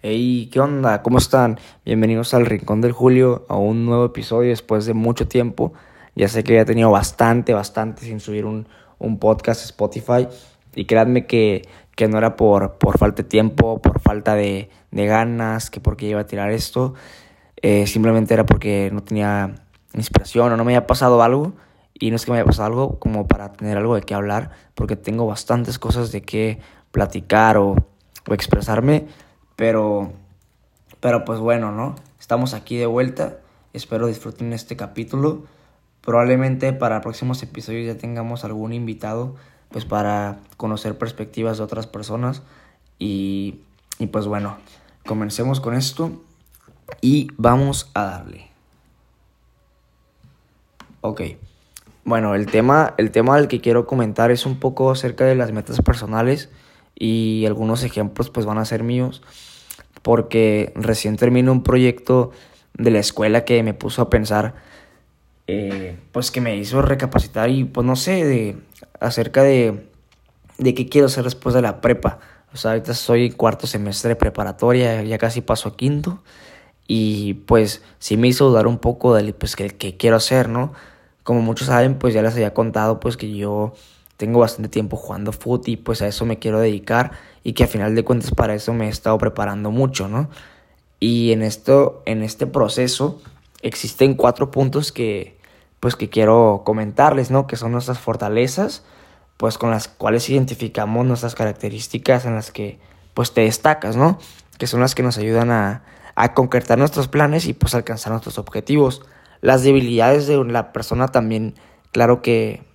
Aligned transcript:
Hey, 0.00 0.48
¿qué 0.52 0.60
onda? 0.60 1.02
¿Cómo 1.02 1.18
están? 1.18 1.58
Bienvenidos 1.84 2.32
al 2.32 2.46
Rincón 2.46 2.80
del 2.80 2.92
Julio, 2.92 3.44
a 3.48 3.56
un 3.56 3.84
nuevo 3.84 4.04
episodio 4.04 4.50
después 4.50 4.86
de 4.86 4.94
mucho 4.94 5.26
tiempo. 5.26 5.72
Ya 6.14 6.28
sé 6.28 6.44
que 6.44 6.56
he 6.56 6.64
tenido 6.64 6.92
bastante, 6.92 7.52
bastante 7.52 8.02
sin 8.02 8.20
subir 8.20 8.44
un, 8.44 8.68
un 9.00 9.18
podcast 9.18 9.64
Spotify. 9.64 10.28
Y 10.76 10.84
créanme 10.84 11.26
que, 11.26 11.62
que 11.96 12.06
no 12.06 12.16
era 12.16 12.36
por, 12.36 12.78
por 12.78 12.96
falta 12.96 13.24
de 13.24 13.28
tiempo, 13.28 13.82
por 13.82 13.98
falta 13.98 14.36
de, 14.36 14.70
de 14.92 15.06
ganas, 15.06 15.68
que 15.68 15.80
porque 15.80 16.06
iba 16.06 16.20
a 16.20 16.26
tirar 16.28 16.52
esto. 16.52 16.94
Eh, 17.60 17.88
simplemente 17.88 18.34
era 18.34 18.46
porque 18.46 18.90
no 18.92 19.02
tenía 19.02 19.56
inspiración 19.94 20.52
o 20.52 20.56
no 20.56 20.64
me 20.64 20.76
había 20.76 20.86
pasado 20.86 21.24
algo. 21.24 21.54
Y 21.92 22.10
no 22.10 22.16
es 22.16 22.24
que 22.24 22.30
me 22.30 22.38
haya 22.38 22.46
pasado 22.46 22.66
algo 22.66 23.00
como 23.00 23.26
para 23.26 23.52
tener 23.52 23.76
algo 23.76 23.96
de 23.96 24.02
qué 24.02 24.14
hablar, 24.14 24.52
porque 24.76 24.94
tengo 24.94 25.26
bastantes 25.26 25.80
cosas 25.80 26.12
de 26.12 26.22
qué 26.22 26.60
platicar 26.92 27.56
o, 27.56 27.74
o 28.28 28.34
expresarme 28.34 29.08
pero, 29.58 30.12
pero 31.00 31.24
pues 31.24 31.40
bueno, 31.40 31.72
¿no? 31.72 31.96
Estamos 32.20 32.54
aquí 32.54 32.76
de 32.76 32.86
vuelta. 32.86 33.38
Espero 33.72 34.06
disfruten 34.06 34.52
este 34.52 34.76
capítulo. 34.76 35.46
Probablemente 36.00 36.72
para 36.72 37.00
próximos 37.00 37.42
episodios 37.42 37.84
ya 37.84 37.98
tengamos 37.98 38.44
algún 38.44 38.72
invitado, 38.72 39.34
pues 39.70 39.84
para 39.84 40.38
conocer 40.56 40.96
perspectivas 40.96 41.58
de 41.58 41.64
otras 41.64 41.88
personas. 41.88 42.44
Y, 43.00 43.58
y 43.98 44.06
pues 44.06 44.28
bueno, 44.28 44.58
comencemos 45.04 45.58
con 45.58 45.74
esto 45.74 46.12
y 47.00 47.26
vamos 47.36 47.90
a 47.94 48.04
darle. 48.04 48.52
Ok. 51.00 51.22
Bueno, 52.04 52.36
el 52.36 52.46
tema, 52.46 52.94
el 52.96 53.10
tema 53.10 53.36
del 53.36 53.48
que 53.48 53.60
quiero 53.60 53.88
comentar 53.88 54.30
es 54.30 54.46
un 54.46 54.60
poco 54.60 54.92
acerca 54.92 55.24
de 55.24 55.34
las 55.34 55.50
metas 55.50 55.82
personales 55.82 56.48
y 56.98 57.46
algunos 57.46 57.84
ejemplos 57.84 58.30
pues 58.30 58.44
van 58.44 58.58
a 58.58 58.64
ser 58.64 58.82
míos 58.82 59.22
porque 60.02 60.72
recién 60.74 61.16
termino 61.16 61.52
un 61.52 61.62
proyecto 61.62 62.30
de 62.74 62.90
la 62.90 62.98
escuela 62.98 63.44
que 63.44 63.62
me 63.62 63.74
puso 63.74 64.02
a 64.02 64.10
pensar, 64.10 64.54
eh, 65.46 65.98
pues 66.12 66.30
que 66.30 66.40
me 66.40 66.56
hizo 66.56 66.82
recapacitar 66.82 67.50
y 67.50 67.64
pues 67.64 67.86
no 67.86 67.96
sé, 67.96 68.24
de, 68.24 68.56
acerca 69.00 69.42
de, 69.42 69.88
de 70.58 70.74
qué 70.74 70.88
quiero 70.88 71.06
hacer 71.06 71.24
después 71.24 71.54
de 71.54 71.62
la 71.62 71.80
prepa. 71.80 72.20
O 72.52 72.56
sea, 72.56 72.70
ahorita 72.72 72.94
soy 72.94 73.30
cuarto 73.30 73.66
semestre 73.66 74.10
de 74.10 74.16
preparatoria, 74.16 75.02
ya 75.02 75.18
casi 75.18 75.40
paso 75.40 75.68
a 75.68 75.76
quinto. 75.76 76.22
Y 76.86 77.34
pues 77.34 77.82
sí 77.98 78.16
me 78.16 78.28
hizo 78.28 78.48
dudar 78.48 78.66
un 78.66 78.78
poco 78.78 79.14
de 79.14 79.34
pues, 79.34 79.56
qué 79.56 79.96
quiero 79.98 80.16
hacer, 80.16 80.48
¿no? 80.48 80.72
Como 81.22 81.42
muchos 81.42 81.66
saben, 81.66 81.98
pues 81.98 82.14
ya 82.14 82.22
les 82.22 82.32
había 82.32 82.54
contado 82.54 83.00
pues 83.00 83.18
que 83.18 83.30
yo 83.36 83.74
tengo 84.18 84.40
bastante 84.40 84.68
tiempo 84.68 84.96
jugando 84.96 85.32
fútbol 85.32 85.62
y 85.66 85.76
pues 85.76 86.02
a 86.02 86.08
eso 86.08 86.26
me 86.26 86.38
quiero 86.38 86.58
dedicar 86.58 87.12
y 87.44 87.54
que 87.54 87.64
a 87.64 87.66
final 87.68 87.94
de 87.94 88.04
cuentas 88.04 88.32
para 88.32 88.54
eso 88.54 88.74
me 88.74 88.86
he 88.86 88.88
estado 88.90 89.16
preparando 89.16 89.70
mucho, 89.70 90.08
¿no? 90.08 90.28
Y 91.00 91.30
en 91.32 91.42
esto, 91.42 92.02
en 92.04 92.22
este 92.22 92.46
proceso 92.46 93.22
existen 93.62 94.14
cuatro 94.14 94.50
puntos 94.50 94.92
que 94.92 95.38
pues 95.78 95.94
que 95.94 96.10
quiero 96.10 96.62
comentarles, 96.66 97.30
¿no? 97.30 97.46
Que 97.46 97.54
son 97.54 97.70
nuestras 97.70 98.00
fortalezas, 98.00 98.82
pues 99.36 99.56
con 99.56 99.70
las 99.70 99.86
cuales 99.86 100.28
identificamos 100.28 101.06
nuestras 101.06 101.36
características 101.36 102.24
en 102.26 102.34
las 102.34 102.50
que 102.50 102.80
pues 103.14 103.32
te 103.32 103.42
destacas, 103.42 103.96
¿no? 103.96 104.18
Que 104.58 104.66
son 104.66 104.80
las 104.80 104.96
que 104.96 105.04
nos 105.04 105.16
ayudan 105.16 105.52
a, 105.52 105.84
a 106.16 106.34
concretar 106.34 106.76
nuestros 106.76 107.06
planes 107.06 107.46
y 107.46 107.52
pues 107.52 107.76
alcanzar 107.76 108.10
nuestros 108.10 108.36
objetivos. 108.38 109.02
Las 109.40 109.62
debilidades 109.62 110.26
de 110.26 110.42
la 110.44 110.72
persona 110.72 111.06
también, 111.06 111.54
claro 111.92 112.20
que 112.20 112.67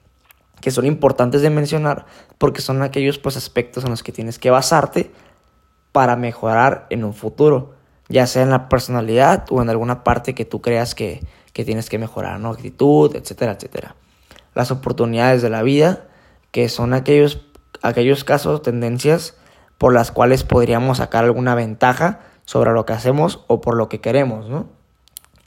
que 0.64 0.72
son 0.72 0.86
importantes 0.86 1.42
de 1.42 1.50
mencionar 1.50 2.06
porque 2.38 2.62
son 2.62 2.84
aquellos 2.84 3.20
pues, 3.20 3.36
aspectos 3.36 3.84
en 3.84 3.90
los 3.90 4.02
que 4.02 4.14
tienes 4.14 4.40
que 4.40 4.50
basarte 4.50 5.12
para 5.92 6.16
mejorar 6.16 6.88
en 6.90 7.04
un 7.04 7.14
futuro, 7.14 7.74
ya 8.08 8.28
sea 8.28 8.44
en 8.44 8.50
la 8.50 8.70
personalidad 8.70 9.44
o 9.50 9.62
en 9.62 9.70
alguna 9.70 10.06
parte 10.06 10.34
que 10.34 10.46
tú 10.46 10.62
creas 10.62 10.96
que, 10.96 11.20
que 11.52 11.66
tienes 11.66 11.90
que 11.90 12.00
mejorar, 12.00 12.40
¿no? 12.40 12.50
Actitud, 12.50 13.14
etcétera, 13.14 13.52
etcétera. 13.52 13.98
Las 14.56 14.72
oportunidades 14.72 15.42
de 15.42 15.50
la 15.50 15.64
vida, 15.64 16.06
que 16.52 16.70
son 16.70 16.94
aquellos, 16.94 17.42
aquellos 17.82 18.24
casos, 18.24 18.62
tendencias 18.62 19.36
por 19.78 19.94
las 19.94 20.14
cuales 20.14 20.46
podríamos 20.46 21.00
sacar 21.00 21.26
alguna 21.26 21.56
ventaja 21.56 22.22
sobre 22.46 22.72
lo 22.72 22.86
que 22.86 22.94
hacemos 22.94 23.44
o 23.48 23.60
por 23.60 23.76
lo 23.76 23.90
que 23.90 24.00
queremos, 24.00 24.48
¿no? 24.48 24.70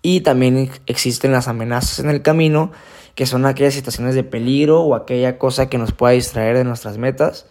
Y 0.02 0.20
también 0.20 0.70
existen 0.84 1.32
las 1.32 1.48
amenazas 1.48 2.00
en 2.00 2.10
el 2.10 2.20
camino 2.20 2.70
que 3.16 3.26
son 3.26 3.46
aquellas 3.46 3.74
situaciones 3.74 4.14
de 4.14 4.22
peligro 4.22 4.82
o 4.82 4.94
aquella 4.94 5.38
cosa 5.38 5.68
que 5.68 5.78
nos 5.78 5.90
pueda 5.90 6.12
distraer 6.12 6.56
de 6.56 6.64
nuestras 6.64 6.98
metas, 6.98 7.46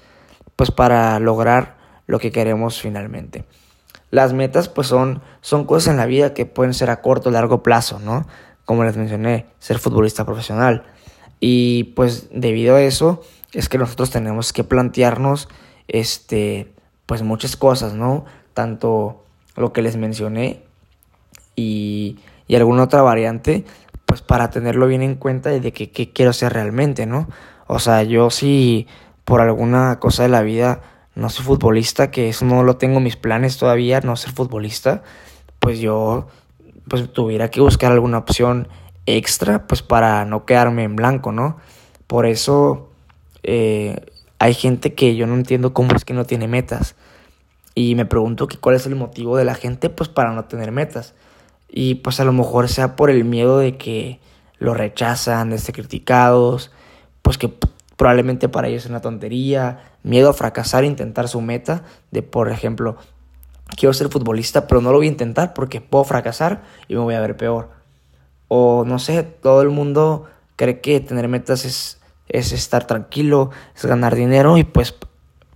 pues 0.56 0.70
para 0.72 1.20
lograr 1.20 1.76
lo 2.06 2.20
que 2.20 2.32
queremos 2.32 2.80
finalmente. 2.80 3.46
Las 4.12 4.32
metas 4.32 4.70
pues 4.70 4.88
son, 4.88 5.22
son 5.42 5.66
cosas 5.66 5.92
en 5.92 5.98
la 5.98 6.06
vida 6.06 6.36
que 6.36 6.46
pueden 6.46 6.76
ser 6.76 6.92
a 6.92 7.02
corto 7.02 7.30
o 7.30 7.32
largo 7.32 7.64
plazo, 7.64 8.00
¿no? 8.00 8.28
Como 8.64 8.84
les 8.84 8.96
mencioné, 8.96 9.48
ser 9.58 9.80
futbolista 9.80 10.24
profesional. 10.24 10.84
Y 11.40 11.86
pues 11.96 12.28
debido 12.32 12.76
a 12.76 12.82
eso 12.84 13.24
es 13.52 13.68
que 13.68 13.80
nosotros 13.80 14.12
tenemos 14.12 14.54
que 14.54 14.64
plantearnos 14.64 15.50
este 15.88 16.72
pues 17.08 17.24
muchas 17.24 17.56
cosas, 17.56 17.96
¿no? 17.96 18.26
Tanto 18.54 19.24
lo 19.56 19.74
que 19.74 19.82
les 19.82 19.98
mencioné 19.98 20.62
y, 21.56 22.20
y 22.48 22.56
alguna 22.56 22.84
otra 22.84 23.02
variante 23.02 23.66
pues 24.06 24.22
para 24.22 24.50
tenerlo 24.50 24.88
bien 24.88 25.02
en 25.02 25.16
cuenta 25.16 25.54
y 25.54 25.60
de 25.60 25.74
que 25.74 25.92
qué 25.92 26.12
quiero 26.12 26.34
ser 26.34 26.54
realmente, 26.54 27.06
¿no? 27.06 27.28
O 27.68 27.80
sea, 27.80 28.04
yo 28.04 28.30
si 28.30 28.88
por 29.24 29.42
alguna 29.42 30.00
cosa 30.00 30.24
de 30.24 30.30
la 30.30 30.42
vida 30.42 30.82
no 31.16 31.30
soy 31.30 31.46
futbolista, 31.46 32.12
que 32.12 32.30
eso 32.30 32.46
no 32.46 32.64
lo 32.64 32.78
tengo 32.78 32.98
en 32.98 33.04
mis 33.04 33.16
planes 33.16 33.58
todavía, 33.58 34.02
no 34.02 34.16
ser 34.16 34.34
futbolista, 34.34 35.04
pues 35.60 35.80
yo 35.80 36.28
pues 36.88 37.12
tuviera 37.12 37.50
que 37.50 37.62
buscar 37.62 37.92
alguna 37.92 38.20
opción 38.20 38.68
extra, 39.06 39.68
pues 39.68 39.82
para 39.82 40.26
no 40.26 40.46
quedarme 40.46 40.84
en 40.84 40.96
blanco, 40.96 41.32
¿no? 41.32 41.58
Por 42.08 42.26
eso 42.26 42.90
eh, 43.44 44.06
hay 44.40 44.54
gente 44.54 44.94
que 44.94 45.16
yo 45.16 45.26
no 45.28 45.36
entiendo 45.36 45.74
cómo 45.74 45.96
es 45.96 46.06
que 46.06 46.14
no 46.14 46.26
tiene 46.26 46.48
metas. 46.48 46.96
Y 47.74 47.96
me 47.96 48.06
pregunto 48.06 48.48
que 48.48 48.58
cuál 48.58 48.76
es 48.76 48.86
el 48.86 48.96
motivo 48.96 49.38
de 49.38 49.46
la 49.46 49.56
gente, 49.56 49.90
pues 49.90 50.10
para 50.10 50.32
no 50.34 50.46
tener 50.46 50.72
metas. 50.72 51.14
Y 51.70 51.96
pues 51.96 52.20
a 52.20 52.26
lo 52.26 52.34
mejor 52.34 52.70
sea 52.70 52.96
por 52.96 53.10
el 53.10 53.26
miedo 53.26 53.58
de 53.60 53.78
que 53.78 54.20
lo 54.60 54.74
rechazan, 54.74 55.50
de 55.50 55.58
ser 55.58 55.76
criticados, 55.76 56.72
pues 57.22 57.38
que 57.38 57.54
probablemente 57.98 58.50
para 58.50 58.68
ellos 58.68 58.84
es 58.86 58.90
una 58.90 59.02
tontería, 59.02 59.92
miedo 60.04 60.30
a 60.30 60.34
fracasar, 60.34 60.84
intentar 60.84 61.28
su 61.28 61.42
meta, 61.42 61.84
de 62.12 62.22
por 62.22 62.50
ejemplo, 62.50 62.98
quiero 63.76 63.94
ser 63.94 64.10
futbolista, 64.10 64.68
pero 64.68 64.82
no 64.82 64.92
lo 64.92 64.98
voy 64.98 65.08
a 65.08 65.12
intentar 65.12 65.54
porque 65.54 65.82
puedo 65.82 66.04
fracasar 66.04 66.64
y 66.88 66.96
me 66.96 67.02
voy 67.02 67.16
a 67.16 67.22
ver 67.22 67.38
peor. 67.38 67.70
O 68.48 68.84
no 68.86 69.00
sé, 69.00 69.24
todo 69.24 69.62
el 69.62 69.70
mundo 69.70 70.26
cree 70.56 70.82
que 70.82 71.00
tener 71.00 71.28
metas 71.28 71.66
es, 71.66 72.00
es 72.30 72.52
estar 72.52 72.86
tranquilo, 72.86 73.50
es 73.76 73.86
ganar 73.86 74.16
dinero 74.16 74.58
y 74.58 74.64
pues 74.64 74.96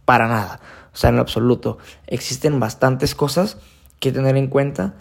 para 0.05 0.27
nada. 0.27 0.59
O 0.93 0.97
sea, 0.97 1.11
en 1.11 1.17
lo 1.17 1.21
absoluto. 1.21 1.77
Existen 2.07 2.59
bastantes 2.59 3.15
cosas 3.15 3.57
que 3.99 4.11
tener 4.11 4.35
en 4.37 4.47
cuenta 4.47 4.95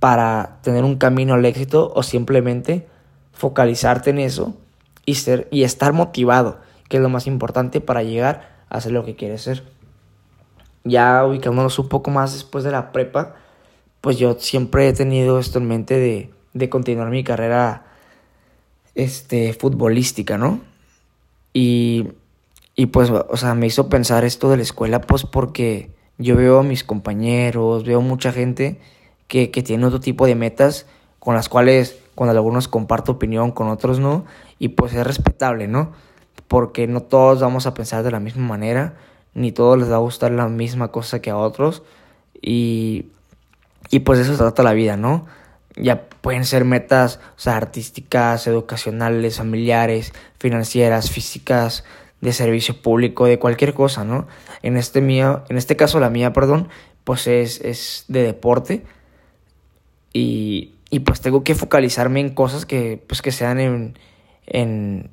para 0.00 0.58
tener 0.62 0.84
un 0.84 0.96
camino 0.96 1.34
al 1.34 1.44
éxito 1.44 1.92
o 1.94 2.02
simplemente 2.02 2.86
focalizarte 3.32 4.10
en 4.10 4.18
eso 4.18 4.54
y, 5.04 5.16
ser, 5.16 5.48
y 5.50 5.62
estar 5.62 5.92
motivado, 5.92 6.58
que 6.88 6.96
es 6.98 7.02
lo 7.02 7.08
más 7.08 7.26
importante 7.26 7.80
para 7.80 8.02
llegar 8.02 8.64
a 8.68 8.78
hacer 8.78 8.92
lo 8.92 9.04
que 9.04 9.16
quieres 9.16 9.42
ser. 9.42 9.64
Ya 10.84 11.24
ubicándonos 11.24 11.78
un 11.78 11.88
poco 11.88 12.10
más 12.10 12.32
después 12.32 12.64
de 12.64 12.70
la 12.70 12.92
prepa, 12.92 13.34
pues 14.00 14.18
yo 14.18 14.36
siempre 14.38 14.88
he 14.88 14.92
tenido 14.92 15.38
esto 15.38 15.58
en 15.58 15.66
mente 15.66 15.98
de, 15.98 16.30
de 16.52 16.68
continuar 16.68 17.10
mi 17.10 17.24
carrera 17.24 17.86
este, 18.94 19.52
futbolística, 19.52 20.38
¿no? 20.38 20.60
Y, 21.52 22.08
y 22.74 22.86
pues, 22.86 23.10
o 23.10 23.36
sea, 23.36 23.54
me 23.54 23.66
hizo 23.66 23.88
pensar 23.88 24.24
esto 24.24 24.50
de 24.50 24.58
la 24.58 24.62
escuela, 24.62 25.00
pues 25.00 25.24
porque 25.24 25.90
yo 26.18 26.36
veo 26.36 26.60
a 26.60 26.62
mis 26.62 26.84
compañeros, 26.84 27.84
veo 27.84 28.00
mucha 28.00 28.32
gente 28.32 28.80
que, 29.28 29.50
que 29.50 29.62
tienen 29.62 29.84
otro 29.84 30.00
tipo 30.00 30.26
de 30.26 30.34
metas 30.34 30.86
con 31.18 31.34
las 31.34 31.48
cuales 31.48 31.98
con 32.14 32.28
algunos 32.28 32.66
comparto 32.66 33.12
opinión, 33.12 33.52
con 33.52 33.68
otros 33.68 33.98
no, 34.00 34.24
y 34.58 34.68
pues 34.68 34.94
es 34.94 35.06
respetable, 35.06 35.68
¿no? 35.68 35.92
Porque 36.48 36.86
no 36.86 37.02
todos 37.02 37.40
vamos 37.40 37.66
a 37.66 37.74
pensar 37.74 38.02
de 38.02 38.10
la 38.10 38.20
misma 38.20 38.46
manera, 38.46 38.94
ni 39.34 39.52
todos 39.52 39.78
les 39.78 39.90
va 39.90 39.96
a 39.96 39.98
gustar 39.98 40.32
la 40.32 40.48
misma 40.48 40.88
cosa 40.88 41.20
que 41.20 41.30
a 41.30 41.36
otros, 41.36 41.82
y, 42.40 43.06
y 43.90 44.00
pues 44.00 44.18
eso 44.18 44.32
se 44.32 44.38
trata 44.38 44.62
la 44.62 44.72
vida, 44.72 44.96
¿no? 44.96 45.26
Ya 45.76 46.08
pueden 46.22 46.46
ser 46.46 46.64
metas, 46.64 47.20
o 47.36 47.40
sea, 47.40 47.56
artísticas, 47.56 48.46
educacionales, 48.46 49.36
familiares, 49.36 50.14
financieras, 50.38 51.10
físicas, 51.10 51.84
de 52.20 52.32
servicio 52.32 52.80
público, 52.80 53.26
de 53.26 53.38
cualquier 53.38 53.74
cosa, 53.74 54.04
¿no? 54.04 54.26
En 54.62 54.76
este 54.76 55.02
mío, 55.02 55.44
en 55.48 55.58
este 55.58 55.76
caso 55.76 56.00
la 56.00 56.08
mía, 56.08 56.32
perdón, 56.32 56.68
pues 57.04 57.26
es, 57.26 57.60
es 57.60 58.04
de 58.08 58.22
deporte, 58.22 58.84
y, 60.16 60.72
y 60.88 61.00
pues 61.00 61.20
tengo 61.20 61.44
que 61.44 61.54
focalizarme 61.54 62.20
en 62.20 62.30
cosas 62.30 62.64
que, 62.64 63.02
pues 63.06 63.20
que 63.20 63.32
sean 63.32 63.60
en, 63.60 63.98
en, 64.46 65.10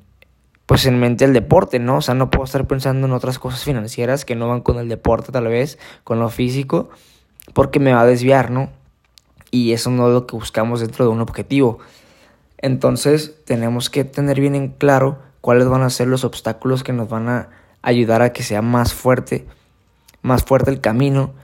pues 0.64 0.86
en 0.86 0.98
mente 0.98 1.26
el 1.26 1.34
deporte, 1.34 1.78
¿no? 1.78 1.98
O 1.98 2.00
sea, 2.00 2.14
no 2.14 2.30
puedo 2.30 2.44
estar 2.44 2.66
pensando 2.66 3.06
en 3.06 3.12
otras 3.12 3.38
cosas 3.38 3.64
financieras 3.64 4.24
que 4.24 4.34
no 4.34 4.48
van 4.48 4.62
con 4.62 4.78
el 4.78 4.88
deporte 4.88 5.30
tal 5.30 5.46
vez, 5.48 5.78
con 6.04 6.20
lo 6.20 6.30
físico. 6.30 6.88
porque 7.52 7.80
me 7.80 7.92
va 7.92 8.00
a 8.00 8.06
desviar, 8.06 8.50
¿no? 8.50 8.70
Y 9.50 9.72
eso 9.72 9.90
no 9.90 10.08
es 10.08 10.14
lo 10.14 10.26
que 10.26 10.36
buscamos 10.36 10.80
dentro 10.80 11.04
de 11.04 11.10
un 11.10 11.20
objetivo. 11.20 11.80
Entonces 12.56 13.34
tenemos 13.44 13.90
que 13.90 14.04
tener 14.04 14.40
bien 14.40 14.54
en 14.54 14.68
claro 14.68 15.18
cuáles 15.42 15.68
van 15.68 15.82
a 15.82 15.90
ser 15.90 16.08
los 16.08 16.24
obstáculos 16.24 16.82
que 16.82 16.94
nos 16.94 17.10
van 17.10 17.28
a 17.28 17.50
ayudar 17.82 18.22
a 18.22 18.32
que 18.32 18.42
sea 18.42 18.62
más 18.62 18.94
fuerte, 18.94 19.46
más 20.22 20.44
fuerte 20.44 20.70
el 20.70 20.80
camino, 20.80 21.34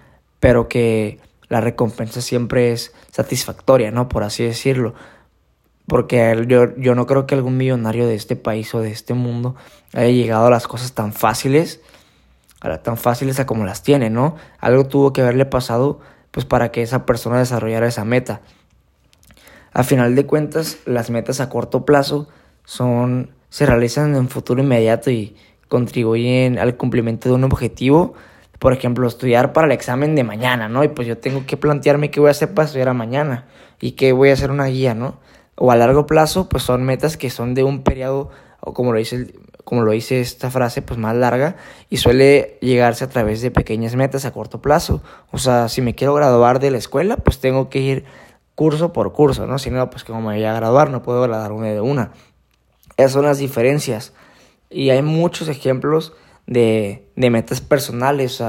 pero 0.41 0.67
que 0.67 1.21
la 1.51 1.61
recompensa 1.61 2.23
siempre 2.23 2.73
es 2.73 2.95
satisfactoria, 3.11 3.91
¿no? 3.91 4.09
Por 4.09 4.23
así 4.23 4.45
decirlo. 4.45 4.95
Porque 5.87 6.47
yo, 6.47 6.75
yo 6.77 6.95
no 6.95 7.07
creo 7.07 7.27
que 7.27 7.35
algún 7.35 7.59
millonario 7.59 8.07
de 8.07 8.15
este 8.15 8.37
país 8.37 8.75
o 8.75 8.81
de 8.81 8.91
este 8.91 9.13
mundo 9.13 9.57
haya 9.93 10.09
llegado 10.09 10.47
a 10.47 10.51
las 10.51 10.67
cosas 10.67 10.95
tan 10.95 11.13
fáciles, 11.13 11.81
tan 12.83 12.97
fáciles 12.97 13.41
a 13.41 13.47
como 13.47 13.65
las 13.65 13.83
tiene, 13.83 14.09
¿no? 14.09 14.37
Algo 14.61 14.87
tuvo 14.87 15.13
que 15.13 15.21
haberle 15.21 15.45
pasado 15.45 16.01
pues 16.31 16.47
para 16.47 16.71
que 16.71 16.83
esa 16.83 17.05
persona 17.05 17.39
desarrollara 17.41 17.89
esa 17.89 18.05
meta. 18.05 18.41
A 19.73 19.83
final 19.83 20.15
de 20.15 20.27
cuentas, 20.27 20.79
las 20.87 21.11
metas 21.11 21.41
a 21.41 21.49
corto 21.49 21.85
plazo 21.85 22.29
son 22.65 23.31
se 23.49 23.67
realizan 23.67 24.15
en 24.15 24.29
futuro 24.29 24.63
inmediato 24.63 25.11
y 25.11 25.37
contribuyen 25.69 26.59
al 26.59 26.77
cumplimiento 26.77 27.29
de 27.29 27.35
un 27.35 27.45
objetivo. 27.45 28.15
Por 28.61 28.73
ejemplo, 28.73 29.09
estudiar 29.09 29.53
para 29.53 29.67
el 29.67 29.73
examen 29.73 30.15
de 30.15 30.23
mañana, 30.23 30.69
¿no? 30.69 30.85
Y 30.85 30.89
pues 30.89 31.09
yo 31.09 31.19
tengo 31.19 31.45
que 31.47 31.57
plantearme 31.57 32.13
qué 32.13 32.21
voy 32.21 32.29
a 32.29 32.31
hacer 32.31 32.55
para 32.55 32.67
estudiar 32.67 32.95
mañana 32.95 33.47
y 33.81 33.93
qué 33.93 34.13
voy 34.13 34.31
a 34.31 34.35
hacer 34.35 34.53
una 34.53 34.67
guía, 34.67 34.95
¿no? 34.95 35.19
O 35.57 35.73
a 35.73 35.77
largo 35.77 36.07
plazo, 36.07 36.49
pues 36.49 36.63
son 36.63 36.85
metas 36.85 37.17
que 37.17 37.31
son 37.31 37.55
de 37.55 37.65
un 37.65 37.83
periodo, 37.83 38.31
o 38.61 38.73
como 38.73 38.93
lo 38.93 38.99
dice, 38.99 39.35
como 39.65 39.83
lo 39.83 39.93
dice 39.93 40.21
esta 40.21 40.51
frase, 40.51 40.83
pues 40.83 40.99
más 40.99 41.17
larga 41.17 41.57
y 41.89 41.97
suele 41.97 42.59
llegarse 42.61 43.05
a 43.05 43.09
través 43.09 43.41
de 43.41 43.51
pequeñas 43.51 43.97
metas 43.97 44.27
a 44.27 44.33
corto 44.33 44.61
plazo. 44.61 45.03
O 45.33 45.39
sea, 45.39 45.69
si 45.69 45.83
me 45.83 45.95
quiero 45.95 46.15
graduar 46.15 46.61
de 46.61 46.71
la 46.71 46.79
escuela, 46.79 47.17
pues 47.17 47.41
tengo 47.41 47.71
que 47.71 47.81
ir 47.81 48.05
curso 48.55 48.93
por 48.93 49.15
curso, 49.15 49.47
¿no? 49.47 49.59
Si 49.59 49.71
no, 49.71 49.89
pues 49.89 50.05
como 50.05 50.21
me 50.21 50.35
voy 50.35 50.45
a 50.45 50.53
graduar, 50.53 50.91
no 50.91 51.03
puedo 51.03 51.23
graduarme 51.23 51.73
de 51.73 51.81
una. 51.81 52.13
Esas 52.99 53.13
son 53.13 53.25
las 53.25 53.39
diferencias. 53.39 54.13
Y 54.69 54.91
hay 54.91 55.01
muchos 55.01 55.49
ejemplos 55.49 56.13
de, 56.51 57.09
metas 57.17 57.63
personales, 57.63 58.43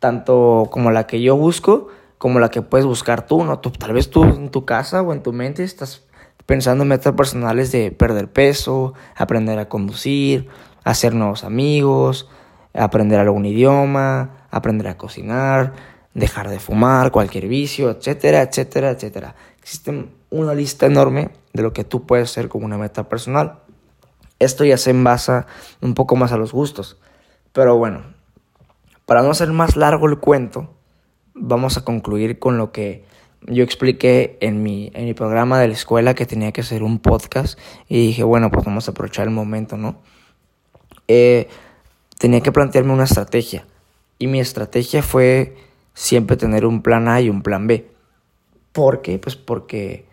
tanto 0.00 0.68
como 0.72 0.90
la 0.90 1.06
que 1.06 1.22
yo 1.22 1.36
busco, 1.36 1.88
como 2.18 2.40
la 2.40 2.50
que 2.50 2.62
puedes 2.62 2.86
buscar 2.86 3.26
tú, 3.26 3.44
¿no? 3.44 3.60
Tal 3.60 3.92
vez 3.92 4.10
tú 4.10 4.24
en 4.24 4.50
tu 4.50 4.64
casa 4.64 5.02
o 5.02 5.12
en 5.12 5.22
tu 5.22 5.32
mente 5.32 5.62
estás 5.62 6.04
pensando 6.46 6.82
en 6.82 6.88
metas 6.88 7.14
personales 7.14 7.70
de 7.70 7.92
perder 7.92 8.32
peso, 8.32 8.94
aprender 9.14 9.58
a 9.58 9.68
conducir, 9.68 10.48
hacer 10.82 11.14
nuevos 11.14 11.44
amigos, 11.44 12.28
aprender 12.74 13.20
algún 13.20 13.44
idioma, 13.44 14.46
aprender 14.50 14.88
a 14.88 14.96
cocinar, 14.96 15.74
dejar 16.14 16.48
de 16.48 16.58
fumar, 16.58 17.10
cualquier 17.10 17.48
vicio, 17.48 17.90
etcétera, 17.90 18.42
etcétera, 18.42 18.90
etcétera. 18.90 19.34
Existe 19.60 20.08
una 20.30 20.54
lista 20.54 20.86
enorme 20.86 21.30
de 21.52 21.62
lo 21.62 21.72
que 21.72 21.84
tú 21.84 22.06
puedes 22.06 22.30
hacer 22.30 22.48
como 22.48 22.64
una 22.64 22.78
meta 22.78 23.08
personal. 23.08 23.60
Esto 24.38 24.64
ya 24.64 24.78
se 24.78 24.90
envasa 24.90 25.46
un 25.80 25.94
poco 25.94 26.16
más 26.16 26.32
a 26.32 26.36
los 26.36 26.52
gustos. 26.52 26.98
Pero 27.52 27.76
bueno, 27.76 28.02
para 29.06 29.22
no 29.22 29.30
hacer 29.30 29.52
más 29.52 29.76
largo 29.76 30.08
el 30.08 30.18
cuento, 30.18 30.70
vamos 31.34 31.76
a 31.76 31.84
concluir 31.84 32.38
con 32.38 32.58
lo 32.58 32.72
que 32.72 33.04
yo 33.42 33.64
expliqué 33.64 34.38
en 34.40 34.62
mi, 34.62 34.90
en 34.94 35.04
mi 35.04 35.14
programa 35.14 35.58
de 35.58 35.68
la 35.68 35.74
escuela 35.74 36.14
que 36.14 36.26
tenía 36.26 36.52
que 36.52 36.60
hacer 36.60 36.82
un 36.82 36.98
podcast 36.98 37.58
y 37.88 38.06
dije, 38.06 38.22
bueno, 38.22 38.50
pues 38.50 38.64
vamos 38.64 38.88
a 38.88 38.92
aprovechar 38.92 39.26
el 39.26 39.34
momento, 39.34 39.76
¿no? 39.76 40.00
Eh, 41.08 41.48
tenía 42.18 42.40
que 42.40 42.52
plantearme 42.52 42.92
una 42.92 43.04
estrategia 43.04 43.66
y 44.18 44.28
mi 44.28 44.40
estrategia 44.40 45.02
fue 45.02 45.56
siempre 45.94 46.36
tener 46.36 46.64
un 46.64 46.82
plan 46.82 47.08
A 47.08 47.20
y 47.20 47.28
un 47.28 47.42
plan 47.42 47.66
B. 47.66 47.90
¿Por 48.72 49.02
qué? 49.02 49.18
Pues 49.18 49.36
porque 49.36 50.06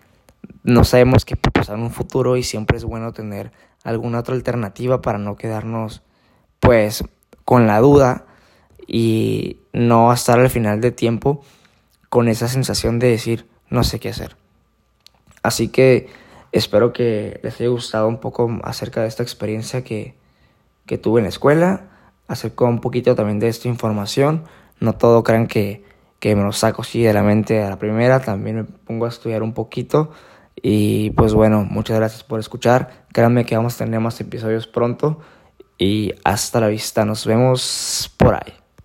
no 0.63 0.83
sabemos 0.83 1.23
qué 1.23 1.35
puede 1.35 1.51
pasar 1.51 1.77
en 1.77 1.83
un 1.83 1.91
futuro 1.91 2.35
y 2.35 2.43
siempre 2.43 2.77
es 2.77 2.83
bueno 2.83 3.13
tener 3.13 3.51
alguna 3.83 4.19
otra 4.19 4.35
alternativa 4.35 5.01
para 5.01 5.19
no 5.19 5.35
quedarnos 5.35 6.01
pues 6.59 7.03
con 7.49 7.65
la 7.65 7.79
duda 7.79 8.25
y 8.85 9.57
no 9.73 10.13
estar 10.13 10.39
al 10.39 10.51
final 10.51 10.81
de 10.81 10.91
tiempo 10.91 11.41
con 12.07 12.27
esa 12.27 12.47
sensación 12.47 12.99
de 12.99 13.07
decir 13.09 13.47
no 13.71 13.83
sé 13.83 13.99
qué 13.99 14.09
hacer. 14.09 14.35
Así 15.41 15.69
que 15.69 16.09
espero 16.51 16.93
que 16.93 17.39
les 17.41 17.59
haya 17.59 17.71
gustado 17.71 18.07
un 18.07 18.19
poco 18.19 18.59
acerca 18.61 19.01
de 19.01 19.07
esta 19.07 19.23
experiencia 19.23 19.83
que, 19.83 20.13
que 20.85 20.99
tuve 20.99 21.21
en 21.21 21.23
la 21.23 21.29
escuela, 21.29 21.87
acerca 22.27 22.65
un 22.65 22.81
poquito 22.81 23.15
también 23.15 23.39
de 23.39 23.47
esta 23.47 23.67
información. 23.67 24.43
No 24.79 24.93
todo 24.93 25.23
crean 25.23 25.47
que, 25.47 25.83
que 26.19 26.35
me 26.35 26.43
lo 26.43 26.51
saco 26.51 26.83
así 26.83 27.01
de 27.01 27.13
la 27.13 27.23
mente 27.23 27.63
a 27.63 27.71
la 27.71 27.79
primera, 27.79 28.19
también 28.19 28.57
me 28.57 28.63
pongo 28.65 29.07
a 29.07 29.09
estudiar 29.09 29.41
un 29.41 29.55
poquito 29.55 30.11
y 30.61 31.09
pues 31.11 31.33
bueno, 31.33 31.65
muchas 31.67 31.97
gracias 31.97 32.23
por 32.23 32.39
escuchar. 32.39 33.05
Créanme 33.11 33.43
que 33.43 33.55
vamos 33.55 33.73
a 33.73 33.85
tener 33.85 33.99
más 33.99 34.21
episodios 34.21 34.67
pronto. 34.67 35.19
Y 35.79 36.13
hasta 36.23 36.59
la 36.59 36.67
vista. 36.67 37.05
Nos 37.05 37.25
vemos 37.25 38.13
por 38.17 38.35
ahí. 38.35 38.58